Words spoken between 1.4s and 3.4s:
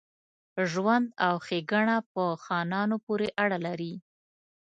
ښېګڼه په خانانو پوري